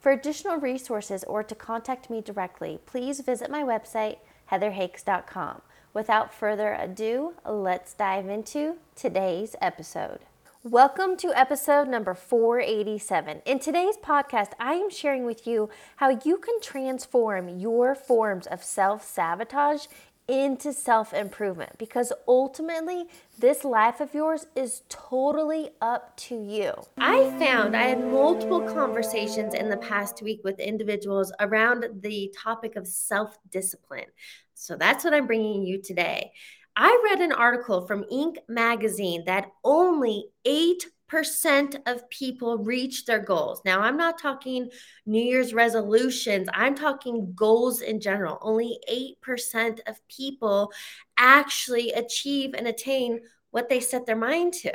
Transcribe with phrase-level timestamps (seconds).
[0.00, 4.16] For additional resources or to contact me directly, please visit my website,
[4.50, 5.60] heatherhakes.com.
[5.92, 10.20] Without further ado, let's dive into today's episode.
[10.62, 13.42] Welcome to episode number 487.
[13.44, 18.64] In today's podcast, I am sharing with you how you can transform your forms of
[18.64, 19.86] self sabotage
[20.30, 23.06] into self improvement because ultimately,
[23.38, 26.72] this life of yours is totally up to you.
[26.98, 32.76] I found I had multiple conversations in the past week with individuals around the topic
[32.76, 34.06] of self discipline.
[34.54, 36.30] So that's what I'm bringing you today.
[36.76, 38.36] I read an article from Inc.
[38.48, 40.26] magazine that only
[41.12, 43.62] 8% of people reach their goals.
[43.64, 44.70] Now, I'm not talking
[45.06, 48.38] New Year's resolutions, I'm talking goals in general.
[48.40, 48.78] Only
[49.26, 50.72] 8% of people
[51.16, 54.72] actually achieve and attain what they set their mind to.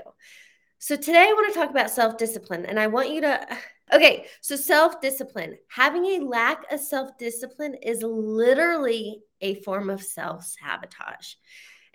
[0.77, 3.47] So, today I want to talk about self discipline, and I want you to.
[3.93, 5.59] Okay, so self discipline.
[5.67, 11.35] Having a lack of self discipline is literally a form of self sabotage.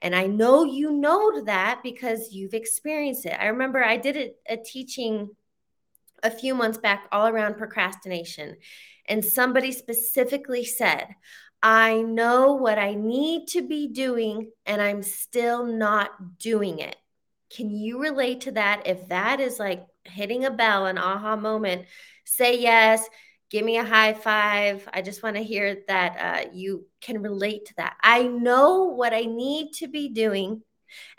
[0.03, 3.37] And I know you know that because you've experienced it.
[3.39, 5.31] I remember I did a, a teaching
[6.23, 8.57] a few months back all around procrastination.
[9.07, 11.09] And somebody specifically said,
[11.63, 16.97] I know what I need to be doing and I'm still not doing it.
[17.55, 18.87] Can you relate to that?
[18.87, 21.87] If that is like hitting a bell, an aha moment,
[22.25, 23.07] say yes
[23.51, 24.89] give me a high five.
[24.93, 27.97] I just want to hear that uh, you can relate to that.
[28.03, 30.63] I know what I need to be doing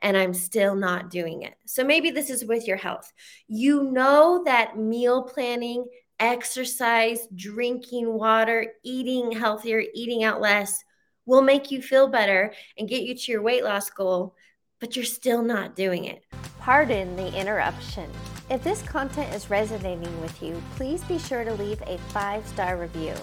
[0.02, 1.54] and I'm still not doing it.
[1.66, 3.12] So maybe this is with your health.
[3.48, 5.86] You know that meal planning,
[6.20, 10.84] exercise, drinking water, eating healthier, eating out less
[11.26, 14.36] will make you feel better and get you to your weight loss goal,
[14.80, 16.24] but you're still not doing it.
[16.60, 18.10] Pardon the interruption.
[18.52, 22.76] If this content is resonating with you, please be sure to leave a five star
[22.76, 23.14] review.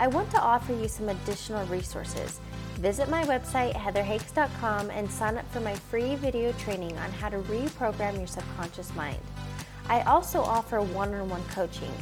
[0.00, 2.40] I want to offer you some additional resources.
[2.78, 7.38] Visit my website, heatherhakes.com, and sign up for my free video training on how to
[7.42, 9.20] reprogram your subconscious mind.
[9.88, 11.92] I also offer one on one coaching.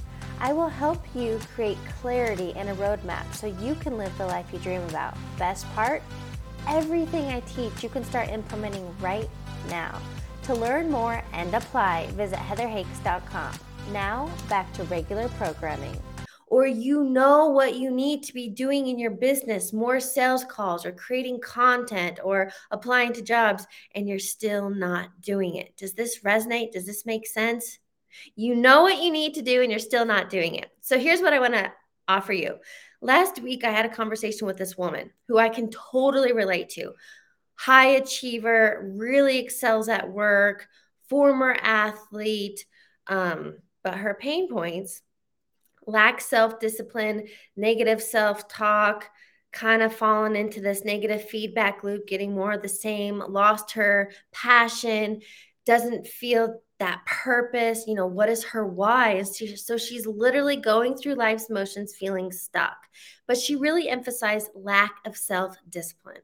[0.40, 4.46] I will help you create clarity and a roadmap so you can live the life
[4.50, 5.14] you dream about.
[5.36, 6.02] Best part?
[6.66, 9.28] Everything I teach you can start implementing right
[9.68, 10.00] now.
[10.44, 13.54] To learn more and apply, visit heatherhakes.com.
[13.92, 15.96] Now, back to regular programming.
[16.48, 20.84] Or you know what you need to be doing in your business more sales calls,
[20.84, 23.64] or creating content, or applying to jobs,
[23.94, 25.76] and you're still not doing it.
[25.76, 26.72] Does this resonate?
[26.72, 27.78] Does this make sense?
[28.34, 30.70] You know what you need to do, and you're still not doing it.
[30.80, 31.72] So here's what I want to
[32.08, 32.56] offer you.
[33.00, 36.94] Last week, I had a conversation with this woman who I can totally relate to
[37.56, 40.68] high achiever, really excels at work,
[41.08, 42.64] former athlete.
[43.06, 45.02] Um, but her pain points
[45.86, 47.26] lack self discipline,
[47.56, 49.10] negative self talk,
[49.52, 54.12] kind of fallen into this negative feedback loop, getting more of the same, lost her
[54.32, 55.20] passion,
[55.66, 57.84] doesn't feel that purpose.
[57.86, 59.22] You know, what is her why?
[59.22, 62.76] So she's literally going through life's motions feeling stuck.
[63.28, 66.22] But she really emphasized lack of self discipline.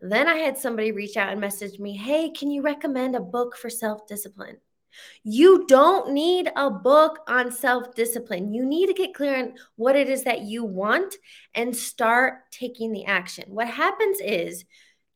[0.00, 3.56] Then I had somebody reach out and message me, Hey, can you recommend a book
[3.56, 4.58] for self discipline?
[5.24, 8.52] You don't need a book on self discipline.
[8.52, 11.14] You need to get clear on what it is that you want
[11.54, 13.44] and start taking the action.
[13.48, 14.64] What happens is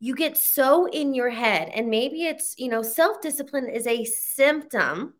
[0.00, 4.04] you get so in your head, and maybe it's, you know, self discipline is a
[4.04, 5.14] symptom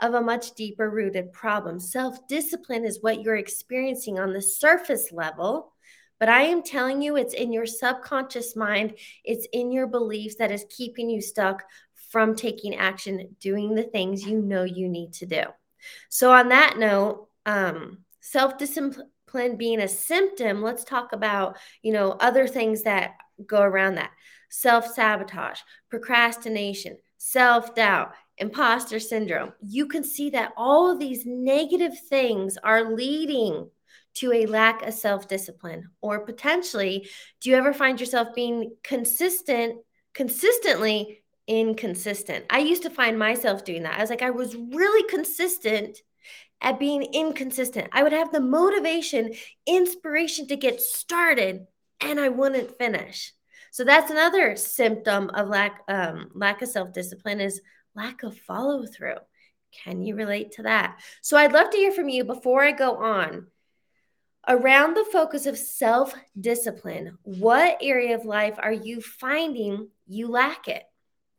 [0.00, 1.80] of a much deeper rooted problem.
[1.80, 5.72] Self discipline is what you're experiencing on the surface level
[6.18, 8.94] but I am telling you, it's in your subconscious mind,
[9.24, 11.64] it's in your beliefs that is keeping you stuck
[12.10, 15.42] from taking action, doing the things you know you need to do.
[16.08, 22.12] So, on that note, um, self discipline being a symptom, let's talk about, you know,
[22.12, 23.12] other things that
[23.46, 24.10] go around that
[24.50, 25.60] self sabotage,
[25.90, 29.52] procrastination, self doubt, imposter syndrome.
[29.60, 33.70] You can see that all of these negative things are leading
[34.18, 35.90] to a lack of self discipline?
[36.00, 37.08] Or potentially,
[37.40, 39.80] do you ever find yourself being consistent,
[40.14, 42.44] consistently inconsistent?
[42.50, 43.98] I used to find myself doing that.
[43.98, 45.98] I was like, I was really consistent
[46.60, 47.88] at being inconsistent.
[47.92, 49.34] I would have the motivation,
[49.66, 51.66] inspiration to get started,
[52.00, 53.32] and I wouldn't finish.
[53.70, 57.60] So that's another symptom of lack um, lack of self discipline is
[57.94, 59.18] lack of follow through.
[59.84, 60.98] Can you relate to that?
[61.22, 63.46] So I'd love to hear from you before I go on.
[64.50, 70.68] Around the focus of self discipline, what area of life are you finding you lack
[70.68, 70.84] it?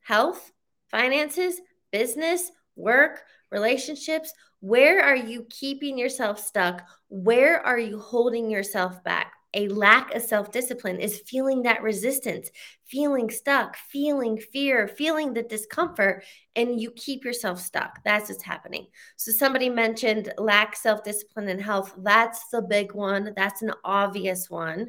[0.01, 0.51] Health,
[0.91, 1.59] finances,
[1.91, 4.31] business, work, relationships?
[4.59, 6.83] Where are you keeping yourself stuck?
[7.07, 9.33] Where are you holding yourself back?
[9.53, 12.51] A lack of self discipline is feeling that resistance,
[12.85, 16.23] feeling stuck, feeling fear, feeling the discomfort,
[16.55, 18.03] and you keep yourself stuck.
[18.03, 18.87] That's what's happening.
[19.17, 21.93] So, somebody mentioned lack self discipline and health.
[21.97, 23.33] That's the big one.
[23.35, 24.87] That's an obvious one.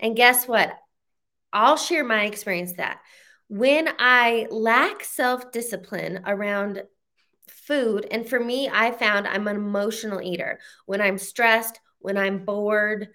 [0.00, 0.72] And guess what?
[1.52, 3.00] I'll share my experience that
[3.48, 6.82] when I lack self discipline around
[7.48, 10.58] food, and for me, I found I'm an emotional eater.
[10.86, 13.08] When I'm stressed, when I'm bored,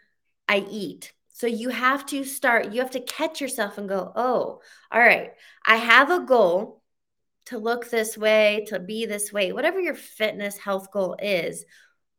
[0.47, 1.13] I eat.
[1.29, 4.61] So you have to start, you have to catch yourself and go, oh,
[4.91, 5.31] all right,
[5.65, 6.81] I have a goal
[7.45, 11.63] to look this way, to be this way, whatever your fitness health goal is.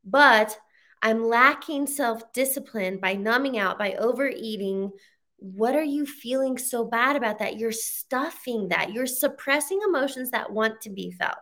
[0.04, 0.56] But
[1.02, 4.92] I'm lacking self discipline by numbing out, by overeating.
[5.40, 7.58] What are you feeling so bad about that?
[7.58, 8.92] You're stuffing that.
[8.92, 11.36] You're suppressing emotions that want to be felt.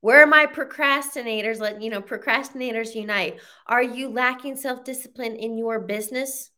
[0.00, 1.58] Where are my procrastinators?
[1.58, 3.40] Let you know, procrastinators unite.
[3.66, 6.50] Are you lacking self discipline in your business,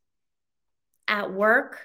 [1.08, 1.78] at work,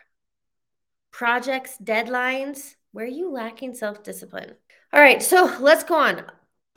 [1.11, 2.75] projects, deadlines?
[2.91, 4.55] Where are you lacking self discipline?
[4.93, 6.23] All right, so let's go on.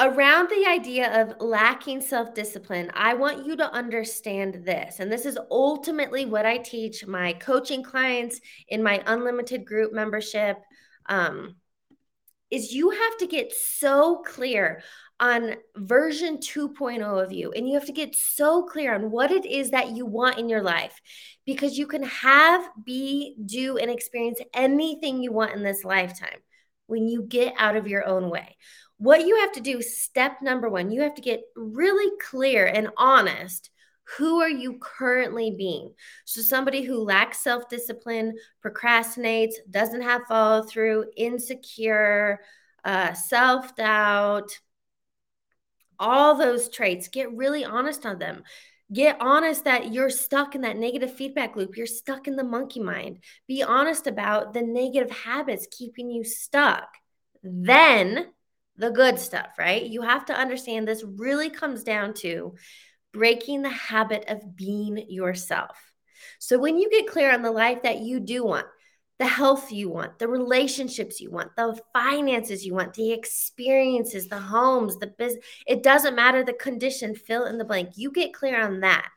[0.00, 5.00] Around the idea of lacking self discipline, I want you to understand this.
[5.00, 10.58] And this is ultimately what I teach my coaching clients in my unlimited group membership.
[11.06, 11.56] Um,
[12.50, 14.82] is you have to get so clear
[15.20, 19.44] on version 2.0 of you and you have to get so clear on what it
[19.44, 21.00] is that you want in your life
[21.44, 26.38] because you can have be do and experience anything you want in this lifetime
[26.86, 28.56] when you get out of your own way.
[28.98, 32.88] What you have to do step number 1 you have to get really clear and
[32.96, 33.70] honest
[34.16, 35.92] who are you currently being?
[36.24, 42.40] So, somebody who lacks self discipline, procrastinates, doesn't have follow through, insecure,
[42.84, 44.58] uh, self doubt,
[45.98, 48.44] all those traits, get really honest on them.
[48.90, 51.76] Get honest that you're stuck in that negative feedback loop.
[51.76, 53.18] You're stuck in the monkey mind.
[53.46, 56.88] Be honest about the negative habits keeping you stuck.
[57.42, 58.28] Then
[58.76, 59.84] the good stuff, right?
[59.84, 62.54] You have to understand this really comes down to
[63.12, 65.76] breaking the habit of being yourself.
[66.38, 68.66] So when you get clear on the life that you do want,
[69.18, 74.38] the health you want, the relationships you want, the finances you want, the experiences, the
[74.38, 77.90] homes, the business, it doesn't matter the condition, fill in the blank.
[77.96, 79.10] You get clear on that.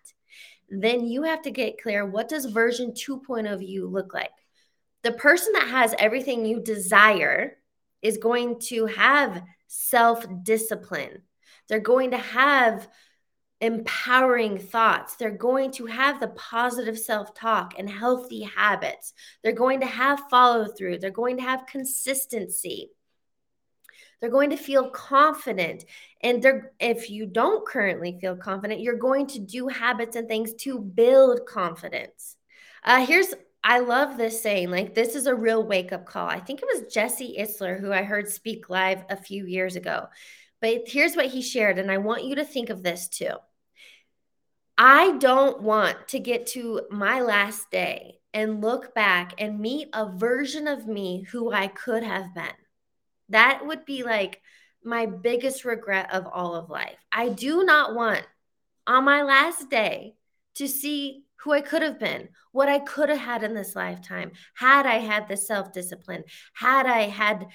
[0.69, 4.31] Then you have to get clear what does version 2.0 of you look like?
[5.03, 7.57] The person that has everything you desire
[8.01, 11.21] is going to have self discipline.
[11.67, 12.87] They're going to have
[13.61, 15.15] empowering thoughts.
[15.15, 19.13] They're going to have the positive self talk and healthy habits.
[19.43, 20.97] They're going to have follow through.
[20.97, 22.89] They're going to have consistency.
[24.19, 25.85] They're going to feel confident.
[26.21, 30.53] And they're, if you don't currently feel confident, you're going to do habits and things
[30.55, 32.35] to build confidence.
[32.83, 33.33] Uh, here's
[33.63, 36.27] I love this saying, like, this is a real wake up call.
[36.27, 40.07] I think it was Jesse Itzler who I heard speak live a few years ago.
[40.61, 43.33] But here's what he shared, and I want you to think of this too.
[44.83, 50.11] I don't want to get to my last day and look back and meet a
[50.11, 52.47] version of me who I could have been.
[53.29, 54.41] That would be like
[54.83, 56.97] my biggest regret of all of life.
[57.11, 58.23] I do not want
[58.87, 60.15] on my last day
[60.55, 64.31] to see who I could have been, what I could have had in this lifetime,
[64.55, 66.23] had I had the self discipline,
[66.55, 67.45] had I had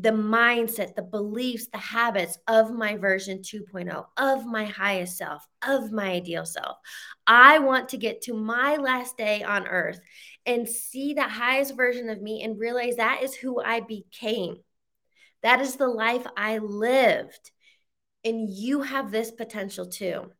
[0.00, 5.92] the mindset, the beliefs, the habits of my version 2.0, of my highest self, of
[5.92, 6.78] my ideal self.
[7.26, 10.00] I want to get to my last day on earth
[10.46, 14.56] and see the highest version of me and realize that is who I became.
[15.42, 17.52] That is the life I lived.
[18.24, 20.32] And you have this potential too.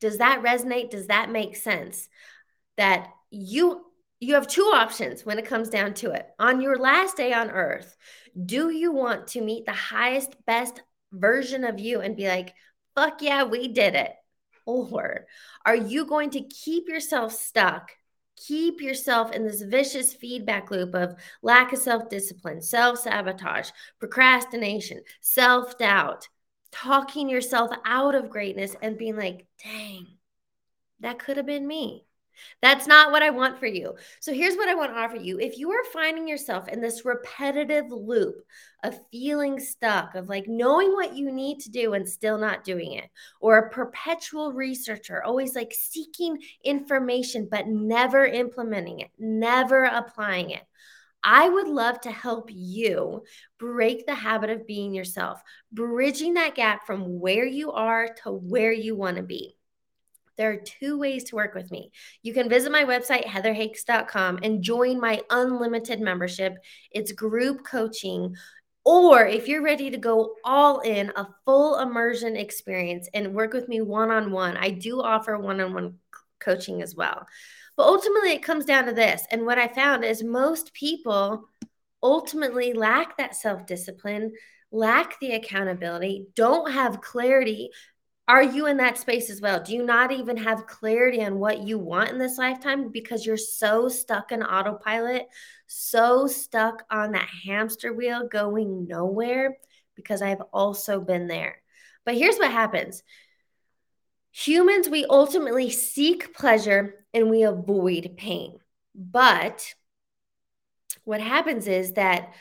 [0.00, 0.90] Does that resonate?
[0.90, 2.08] Does that make sense?
[2.76, 3.86] That you
[4.20, 6.28] you have two options when it comes down to it.
[6.38, 7.96] On your last day on earth,
[8.46, 12.54] do you want to meet the highest, best version of you and be like,
[12.94, 14.12] fuck yeah, we did it?
[14.66, 15.26] Or
[15.64, 17.90] are you going to keep yourself stuck,
[18.36, 25.00] keep yourself in this vicious feedback loop of lack of self discipline, self sabotage, procrastination,
[25.20, 26.28] self doubt,
[26.70, 30.06] talking yourself out of greatness and being like, dang,
[31.00, 32.04] that could have been me.
[32.62, 33.94] That's not what I want for you.
[34.20, 35.38] So here's what I want to offer you.
[35.38, 38.36] If you are finding yourself in this repetitive loop
[38.82, 42.92] of feeling stuck, of like knowing what you need to do and still not doing
[42.92, 43.10] it,
[43.40, 50.62] or a perpetual researcher, always like seeking information but never implementing it, never applying it.
[51.22, 53.24] I would love to help you
[53.58, 58.72] break the habit of being yourself, bridging that gap from where you are to where
[58.72, 59.56] you want to be.
[60.36, 61.92] There are two ways to work with me.
[62.22, 66.56] You can visit my website, heatherhakes.com, and join my unlimited membership.
[66.90, 68.36] It's group coaching.
[68.84, 73.68] Or if you're ready to go all in, a full immersion experience and work with
[73.68, 75.98] me one on one, I do offer one on one
[76.38, 77.26] coaching as well.
[77.76, 79.22] But ultimately, it comes down to this.
[79.30, 81.44] And what I found is most people
[82.02, 84.32] ultimately lack that self discipline,
[84.72, 87.70] lack the accountability, don't have clarity
[88.28, 89.62] are you in that space as well?
[89.62, 93.36] Do you not even have clarity on what you want in this lifetime because you're
[93.36, 95.26] so stuck in autopilot,
[95.66, 99.56] so stuck on that hamster wheel going nowhere?
[99.96, 101.60] Because I've also been there.
[102.04, 103.02] But here's what happens
[104.32, 108.58] humans, we ultimately seek pleasure and we avoid pain.
[108.94, 109.74] But
[111.04, 112.32] what happens is that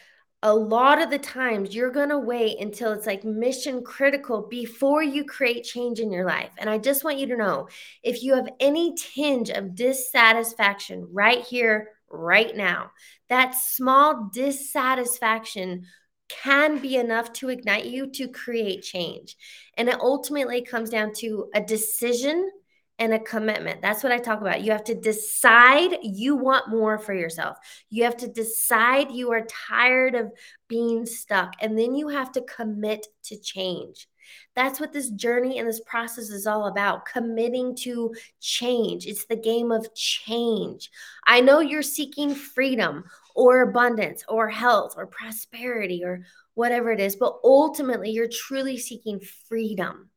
[0.42, 5.04] a lot of the times you're going to wait until it's like mission critical before
[5.04, 6.52] you create change in your life.
[6.58, 7.68] And I just want you to know
[8.04, 12.92] if you have any tinge of dissatisfaction right here, right now,
[13.28, 15.86] that small dissatisfaction
[16.30, 19.36] can be enough to ignite you to create change.
[19.78, 22.50] And it ultimately comes down to a decision
[23.00, 23.82] and a commitment.
[23.82, 24.62] That's what I talk about.
[24.62, 27.58] You have to decide you want more for yourself.
[27.90, 30.32] You have to decide you are tired of
[30.68, 31.54] being stuck.
[31.62, 34.08] And then you have to commit to change.
[34.54, 39.08] That's what this journey and this process is all about committing to change.
[39.08, 40.92] It's the game of change.
[41.26, 47.16] I know you're seeking freedom or abundance or health or prosperity or whatever it is,
[47.16, 50.10] but ultimately you're truly seeking freedom.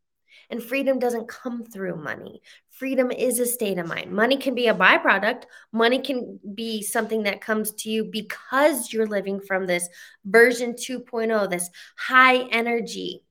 [0.53, 2.43] And freedom doesn't come through money.
[2.69, 4.13] Freedom is a state of mind.
[4.13, 5.45] Money can be a byproduct.
[5.73, 9.89] Money can be something that comes to you because you're living from this
[10.27, 13.23] version 2.0, this high energy.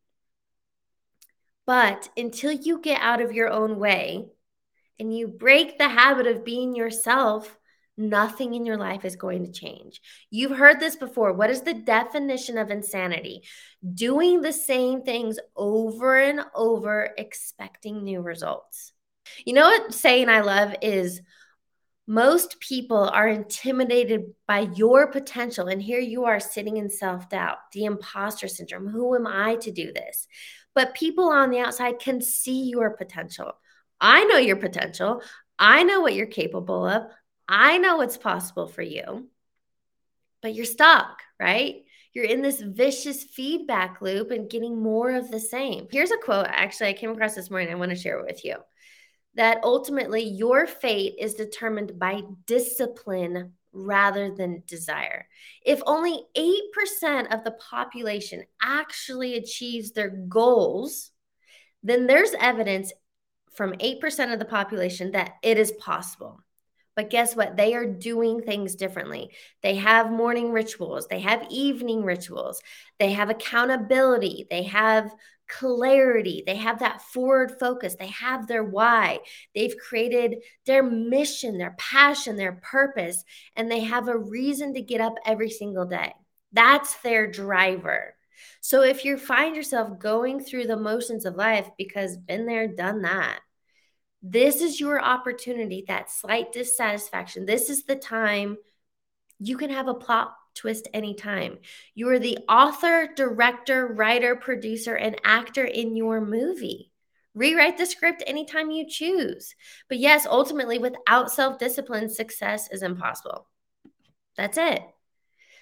[1.68, 4.26] But until you get out of your own way
[5.00, 7.56] and you break the habit of being yourself,
[8.02, 10.02] nothing in your life is going to change.
[10.30, 11.34] You've heard this before.
[11.34, 13.44] What is the definition of insanity?
[13.94, 18.94] Doing the same things over and over, expecting new results.
[19.46, 21.22] You know what saying I love is
[22.08, 25.68] most people are intimidated by your potential.
[25.68, 28.88] And here you are sitting in self doubt, the imposter syndrome.
[28.88, 30.28] Who am I to do this?
[30.74, 33.54] But people on the outside can see your potential.
[34.00, 35.22] I know your potential.
[35.60, 37.04] I know what you're capable of.
[37.54, 39.28] I know what's possible for you,
[40.42, 41.84] but you're stuck, right?
[42.14, 45.88] You're in this vicious feedback loop and getting more of the same.
[45.92, 47.70] Here's a quote actually I came across this morning.
[47.70, 48.56] I want to share it with you
[49.36, 55.28] that ultimately your fate is determined by discipline rather than desire.
[55.66, 61.12] If only 8% of the population actually achieves their goals,
[61.84, 62.94] then there's evidence
[63.54, 66.42] from 8% of the population that it is possible.
[66.96, 67.56] But guess what?
[67.56, 69.32] They are doing things differently.
[69.64, 72.62] They have morning rituals, they have evening rituals,
[73.00, 75.14] they have accountability, they have
[75.48, 79.20] clarity, they have that forward focus, they have their why,
[79.54, 83.24] they've created their mission, their passion, their purpose,
[83.56, 86.14] and they have a reason to get up every single day.
[86.54, 88.16] That's their driver.
[88.62, 93.02] So if you find yourself going through the motions of life because been there, done
[93.04, 93.40] that,
[94.22, 97.46] this is your opportunity, that slight dissatisfaction.
[97.46, 98.58] This is the time
[99.40, 101.58] you can have a plot twist anytime.
[101.96, 106.92] You are the author, director, writer, producer, and actor in your movie.
[107.34, 109.56] Rewrite the script anytime you choose.
[109.88, 113.48] But yes, ultimately, without self discipline, success is impossible.
[114.36, 114.82] That's it.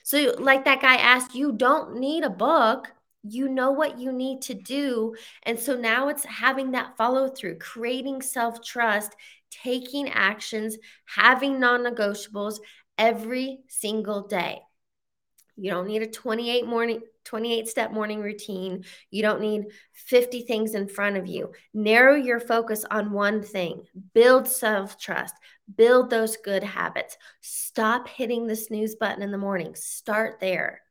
[0.04, 2.88] So, like that guy asked, you don't need a book
[3.24, 5.16] you know what you need to do.
[5.44, 9.16] And so now it's having that follow through, creating self trust,
[9.50, 12.60] taking actions, having non negotiables
[12.98, 14.62] every single day.
[15.56, 18.84] You don't need a 28 morning 28 step morning routine.
[19.12, 21.52] You don't need 50 things in front of you.
[21.76, 23.84] Narrow your focus on one thing.
[24.16, 25.36] Build self-trust.
[25.76, 27.18] Build those good habits.
[27.42, 29.76] Stop hitting the snooze button in the morning.
[29.76, 30.82] Start there.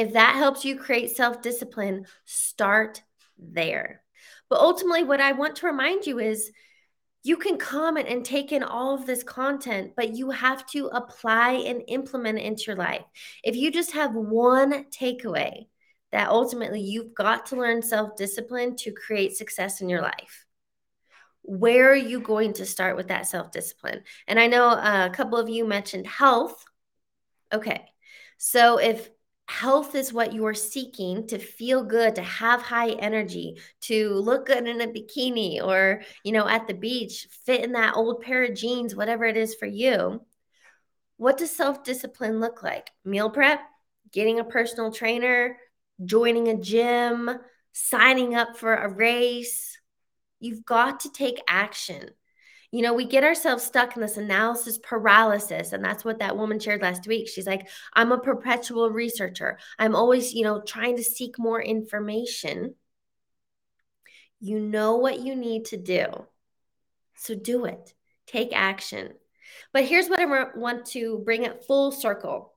[0.00, 3.02] If that helps you create self discipline, start
[3.38, 4.00] there.
[4.48, 6.50] But ultimately, what I want to remind you is
[7.22, 11.50] you can comment and take in all of this content, but you have to apply
[11.66, 13.04] and implement it into your life.
[13.44, 15.66] If you just have one takeaway,
[16.12, 20.46] that ultimately you've got to learn self discipline to create success in your life.
[21.42, 24.04] Where are you going to start with that self discipline?
[24.26, 26.64] And I know a couple of you mentioned health.
[27.52, 27.84] Okay.
[28.38, 29.10] So if
[29.50, 34.46] health is what you are seeking to feel good, to have high energy, to look
[34.46, 38.44] good in a bikini or, you know, at the beach, fit in that old pair
[38.44, 40.24] of jeans, whatever it is for you.
[41.16, 42.90] What does self discipline look like?
[43.04, 43.60] Meal prep,
[44.12, 45.58] getting a personal trainer,
[46.04, 47.28] joining a gym,
[47.72, 49.78] signing up for a race.
[50.38, 52.10] You've got to take action.
[52.72, 55.72] You know, we get ourselves stuck in this analysis paralysis.
[55.72, 57.28] And that's what that woman shared last week.
[57.28, 59.58] She's like, I'm a perpetual researcher.
[59.78, 62.76] I'm always, you know, trying to seek more information.
[64.38, 66.06] You know what you need to do.
[67.16, 67.92] So do it,
[68.26, 69.12] take action.
[69.72, 72.54] But here's what I want to bring it full circle.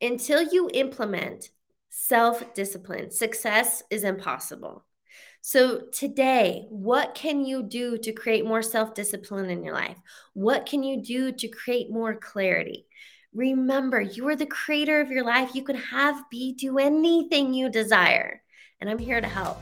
[0.00, 1.50] Until you implement
[1.90, 4.85] self discipline, success is impossible.
[5.48, 9.96] So, today, what can you do to create more self discipline in your life?
[10.34, 12.88] What can you do to create more clarity?
[13.32, 15.54] Remember, you are the creator of your life.
[15.54, 18.42] You can have, be, do anything you desire.
[18.80, 19.60] And I'm here to help.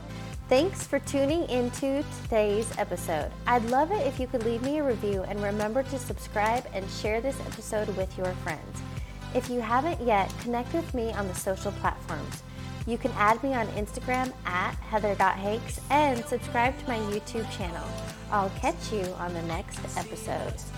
[0.49, 3.31] Thanks for tuning into today's episode.
[3.45, 6.89] I'd love it if you could leave me a review and remember to subscribe and
[6.89, 8.81] share this episode with your friends.
[9.35, 12.41] If you haven't yet, connect with me on the social platforms.
[12.87, 17.87] You can add me on Instagram at heather.hakes and subscribe to my YouTube channel.
[18.31, 20.53] I'll catch you on the next episode.